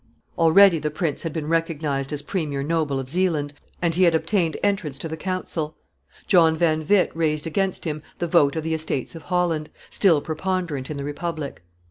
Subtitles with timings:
[0.35, 3.53] Already the prince had been recognized as premier noble of Zealand,
[3.83, 5.77] and he had obtained entrance to the council;
[6.25, 10.89] John van Witt raised against him the vote of the Estates of Holland, still preponderant
[10.89, 11.61] in the republic.